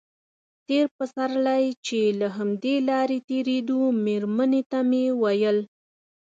تېر 0.67 0.85
پسرلی 0.97 1.65
چې 1.85 1.99
له 2.19 2.27
همدې 2.37 2.75
لارې 2.89 3.17
تېرېدو 3.29 3.79
مېرمنې 4.05 4.61
ته 4.71 4.79
مې 4.89 5.03
ویل. 5.21 5.57